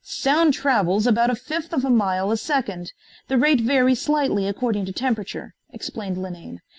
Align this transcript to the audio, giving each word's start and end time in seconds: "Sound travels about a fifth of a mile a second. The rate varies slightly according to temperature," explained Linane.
"Sound 0.03 0.55
travels 0.55 1.05
about 1.05 1.29
a 1.29 1.35
fifth 1.35 1.71
of 1.73 1.85
a 1.85 1.89
mile 1.91 2.31
a 2.31 2.37
second. 2.37 2.91
The 3.27 3.37
rate 3.37 3.61
varies 3.61 4.01
slightly 4.01 4.47
according 4.47 4.85
to 4.85 4.91
temperature," 4.91 5.53
explained 5.69 6.17
Linane. 6.17 6.61